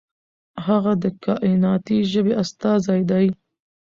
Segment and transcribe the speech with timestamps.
[0.65, 3.25] هغه د کائناتي ژبې استازی دی.